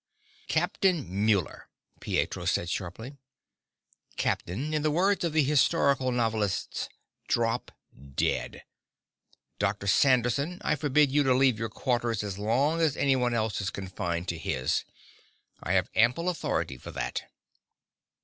[0.47, 1.69] "Captain Muller,"
[1.99, 3.17] Pietro said sharply.
[4.17, 6.89] "Captain, in the words of the historical novelists
[7.27, 7.71] drop
[8.15, 8.63] dead!
[9.59, 9.85] Dr.
[9.85, 14.27] Sanderson, I forbid you to leave your quarters so long as anyone else is confined
[14.29, 14.85] to his.
[15.61, 17.25] I have ample authority for that."